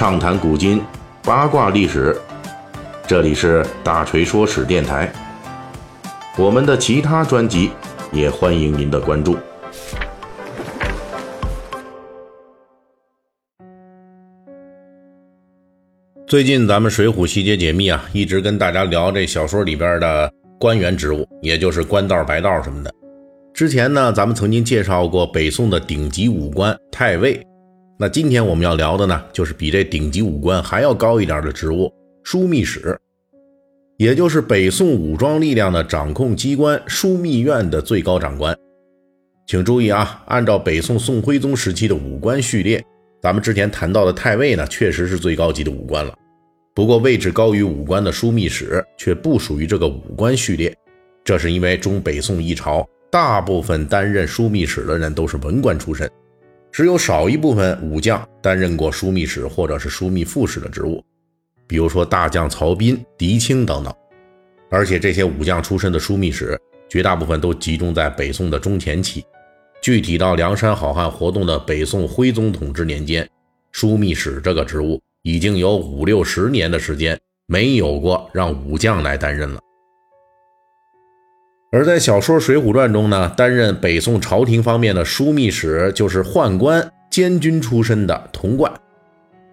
[0.00, 0.80] 畅谈古今，
[1.22, 2.18] 八卦历史。
[3.06, 5.12] 这里是大锤说史电台。
[6.38, 7.70] 我们的其他专辑
[8.10, 9.36] 也欢迎您的关注。
[16.26, 22.90] 最近咱们《水浒细节解密》啊，一直跟大家聊这小说里边的官员职务，也就是官道、白道什么的。
[23.52, 27.46] 之前呢，咱们曾经介绍过北宋的顶级武官太尉。
[28.02, 31.92] 那今天我们要聊的呢，就是比这顶级武官还要高一点的职务——
[32.24, 32.98] 枢密使，
[33.98, 38.56] 也就是北宋武装力量的掌控机关枢密院的最高长官。
[39.46, 42.82] 请注意啊，按照北宋宋徽宗时期的武官序列，
[43.20, 46.14] 咱们之前谈到的太尉呢，确实是最高级的武官了。
[46.74, 50.74] 不过，位置高于武官的枢密使却不属于这个武官序列，
[51.22, 52.82] 这是因为中北宋一朝。
[53.10, 56.10] 大部分担任枢密使的人都是文官出身，
[56.72, 61.04] 只有少一部分武将担任过枢密使或者是枢密副使的职务，
[61.66, 63.92] 比如说大将曹彬、狄青等等。
[64.70, 66.56] 而且这些武将出身的枢密使，
[66.88, 69.24] 绝大部分都集中在北宋的中前期。
[69.82, 73.28] 具体到梁山好汉活动的北宋徽宗统治年间，
[73.72, 79.60] 枢密使这个职务已经有五六十年的时间没有过让武将来担任了。
[81.72, 88.72] 而在小说《水浒传》中呢，担任北宋朝廷方面的枢密使就是宦官监军出身的童贯，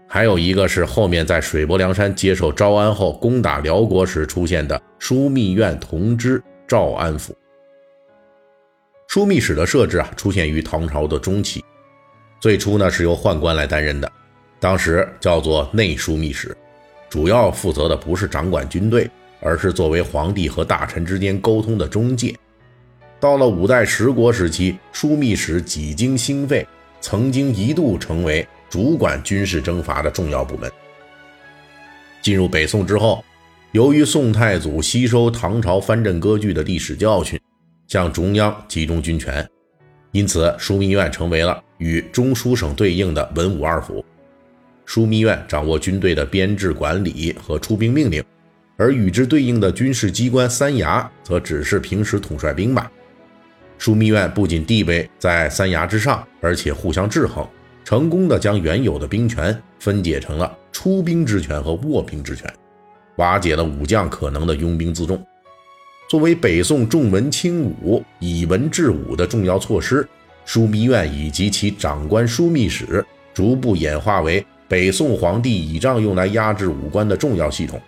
[0.08, 7.36] 还有一个是后面在水泊梁山接受招安后攻打辽国时出现的枢密院同知赵安甫。
[9.08, 11.64] 枢密使的设置啊，出现于唐朝的中期，
[12.42, 14.12] 最初呢是由宦官来担任的，
[14.60, 16.58] 当时叫做内枢密使，
[17.10, 19.08] 主要负责的不是掌管军队。
[19.40, 22.36] 而是作为皇帝和大臣之间沟通的中介。
[23.20, 26.66] 到了五代十国时期，枢密使几经兴废，
[27.02, 30.72] 曾经一度成为主管军事征伐的重要部门。
[32.22, 33.24] 进入北宋之后，
[33.72, 37.40] 由于宋太祖吸收唐朝藩镇割据的历史教训，
[37.88, 39.48] 向中央集中军权，
[40.12, 44.04] 因此枢密院成为了与中书省对应的文武二府。
[44.86, 48.24] 枢密院掌握军队的编制管理和出兵命令。
[48.78, 52.88] 而与之对应的军事机关三衙，则只是平时统帅兵马。
[53.80, 57.46] 枢密院不仅地位在三衙之上，而且互相制衡，
[57.84, 62.52] 成功的将原有的兵权分解成了出兵之权和卧兵之权，
[63.18, 65.24] 瓦解了武将可能的拥兵自重。
[66.10, 70.08] 作为北宋重文轻武、以文治武的重要措施，
[70.46, 77.82] 枢密院以及其长官枢密使逐步演化为北宋皇帝倚仗用来压制武官的重要系统。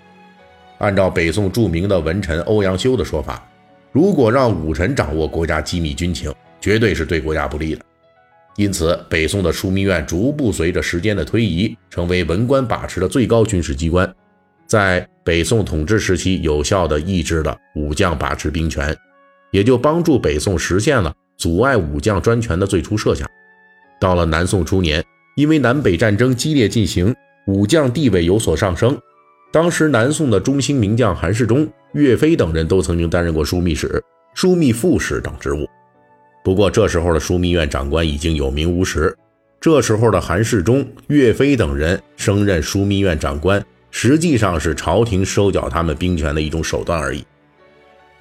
[0.80, 3.48] 按照北宋著名的文臣欧阳修的说法，
[3.92, 7.82] 如果让武臣掌握国家机密军情，绝对是对国家不利的。
[8.56, 14.14] 因此，北宋的枢密院逐步随着时间的推移，成为文官把持的最高军事机关，
[14.68, 18.96] 在北宋统治时期有效地抑制了武将把持兵权，
[19.52, 23.26] 也就帮助北宋实现了阻碍武将专权的最初设想。
[24.00, 25.04] 到了南宋初年，
[25.36, 27.14] 因为南北战争激烈进行，
[27.48, 28.98] 武将地位有所上升。
[29.52, 34.02] 当时南宋的中兴名将韩世忠、岳飞等人都曾经担任过枢密使、
[34.36, 35.68] 枢密副使等职务。
[36.44, 39.16] 不过这时候的枢密院长官已经有名无实，
[39.60, 47.26] 这时候的韩世忠、岳飞等人升任枢密院长官，实际上是朝廷收缴他们兵权的一种手段而已。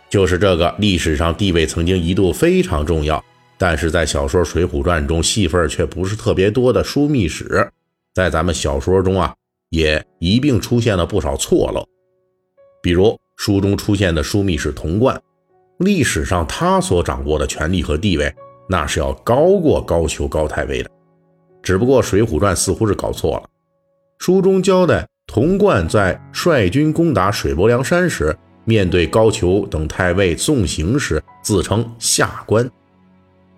[0.08, 3.22] 就是这个历史上地位曾经一度非常重要，
[3.58, 7.68] 但是在小说《水浒传》中戏份却不是特别多的枢密使，
[8.14, 9.34] 在咱们小说中啊。
[9.70, 11.86] 也一并出现了不少错漏，
[12.82, 15.20] 比如书中出现的枢密使童贯，
[15.78, 18.34] 历史上他所掌握的权力和地位，
[18.68, 20.90] 那是要高过高俅高太尉的。
[21.62, 23.48] 只不过《水浒传》似乎是搞错了，
[24.18, 32.68] 书中交代童贯在率军攻打水泊梁山时，面对高俅等太尉送行时，自称下官，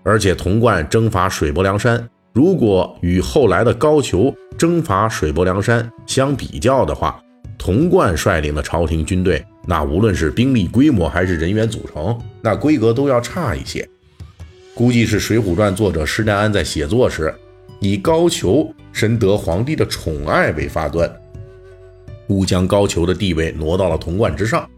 [0.02, 2.08] 而且童贯征伐水泊梁山。
[2.32, 7.20] 如果与后来的高俅征伐水泊梁山相比较的话，
[7.58, 13.86] 童贯率领的朝廷军队，那无论是兵力规模还是人员组成，那规格都要差一些。
[14.74, 17.34] 估计是《水浒传》作者施耐庵在写作时，
[17.80, 21.10] 以高俅深得皇帝的宠爱为发端，
[22.28, 24.68] 故将高俅的地位挪到了童贯之上。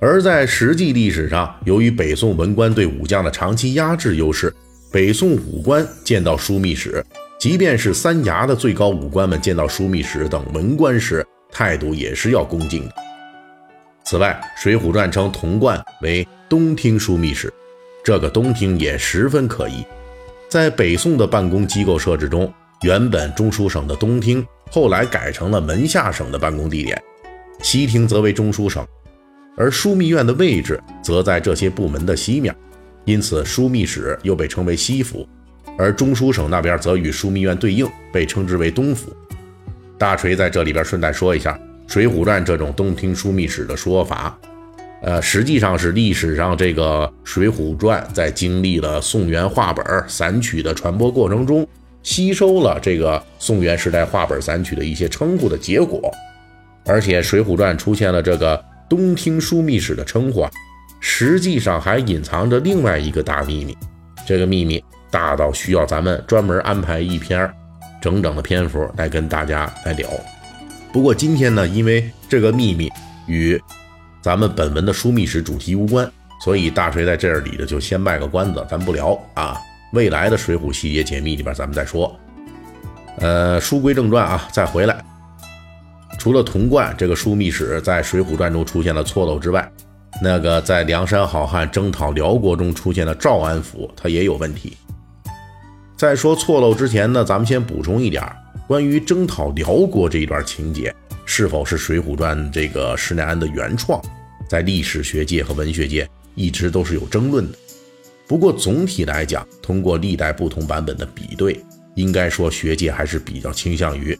[0.00, 4.52] 而在实际历史上，由于北宋文官对武将的长期压制优势。
[4.92, 7.02] 北宋武官见到枢密使，
[7.40, 12.94] 即便是三衙的最高武官们见到枢密使等文官时，态度也是要恭敬的。
[14.04, 17.50] 此外，《水浒传》称童贯为东厅枢密使，
[18.04, 19.82] 这个东厅也十分可疑。
[20.50, 22.52] 在北宋的办公机构设置中，
[22.82, 27.02] 原本中书省的东厅后来改成了门下省的办公地点，
[27.62, 28.86] 西厅则为中书省，
[29.56, 32.54] 而枢密院的位置则在这些部门的西面，
[33.04, 35.28] 因此枢密使又被称为西府，
[35.76, 39.14] 而中书省那边则与枢密院对应，被称之为东府。
[39.98, 41.52] 大锤在这里边顺带说一下，
[41.92, 44.38] 《水浒传》这种东听枢密使的说法。
[45.02, 51.66] 呃，实际上是历史上这个《水浒传》在经历了宋元话本散曲的传播过程中，
[52.04, 56.08] 吸收了这个宋元时代话本散曲的一些称呼的结果。
[56.84, 60.50] 而且，《水浒传》出现了这个东厅枢密使的称呼啊，
[61.04, 63.76] 实际上还隐藏着另外一个大秘密。
[64.24, 67.52] 这个秘密大到需要咱们专门安排一篇
[68.00, 70.08] 整整的篇幅来跟大家来聊。
[70.92, 72.88] 不过今天呢，因为这个秘密
[73.26, 73.60] 与
[74.22, 76.08] 咱们本文的枢密使主题无关，
[76.44, 79.58] 所以大锤在这里的就先卖个关子，咱不聊啊。
[79.92, 82.16] 未来的水浒细节解密里边咱们再说。
[83.18, 85.04] 呃，书归正传啊，再回来。
[86.18, 89.68] 除了童贯这个枢密使在《水浒传》中出现了错漏之外，
[90.22, 94.76] 那个在梁山好汉征讨辽国中出现的赵安福，他也有问题。
[95.96, 98.24] 在说错漏之前呢，咱们先补充一点
[98.68, 100.94] 关于征讨辽国这一段情节。
[101.24, 104.00] 是否是《水浒传》这个施耐庵的原创，
[104.48, 107.58] 在历史学界和文学界一直都是有争论的。
[108.28, 111.60] 不过总体来讲，通过历代不同版本的比对，
[111.96, 114.16] 应该说学界还是比较倾向于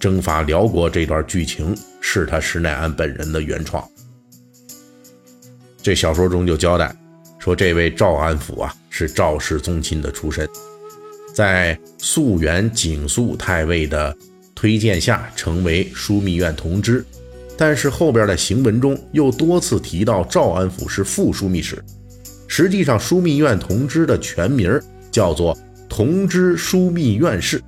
[0.00, 3.86] 征伐辽国这段剧情是他施耐庵本人的原创。
[5.82, 6.94] 这小说中就交代
[7.38, 10.48] 说，这位赵安甫啊是赵氏宗亲的出身，
[11.34, 14.16] 在肃元景肃太尉的。
[14.54, 17.04] 推荐下成为枢密院同知，
[17.56, 21.82] 但是后边的行文中又多次提到赵安甫是副枢密使。
[22.46, 24.80] 实际上，枢密院同知的全名
[25.10, 25.58] 叫做
[25.88, 27.60] 同知枢密院士，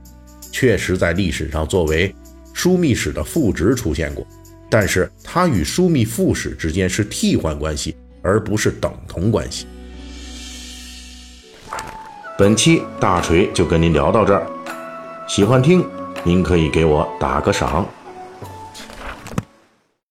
[0.52, 2.14] 确实在历史上作为
[2.54, 4.24] 枢密使的副职出现过。
[4.70, 9.66] 但是，他与枢密副使之间是替换关系，而不是等同关系。
[12.36, 14.44] 本期大锤就跟您聊到这儿，
[15.28, 15.86] 喜欢听。
[16.24, 17.86] 您可以给我打个赏。